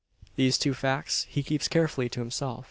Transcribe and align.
These 0.35 0.57
two 0.57 0.73
facts 0.73 1.27
he 1.29 1.43
keeps 1.43 1.67
carefully 1.67 2.09
to 2.09 2.21
himself. 2.21 2.59